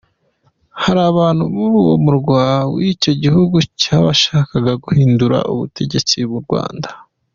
Hari 0.83 1.01
abantu 1.11 1.43
muri 1.53 1.73
uwo 1.81 1.95
murwa 2.03 2.43
w’icyo 2.75 3.11
gihugu 3.23 3.55
ngo 3.63 3.97
bashakaga 4.07 4.73
guhindura 4.83 5.37
ubutegetsi 5.51 6.15
mu 6.31 6.39
Rwanda. 6.45 6.89